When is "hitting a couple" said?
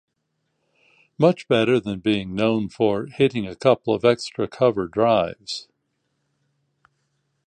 3.05-3.93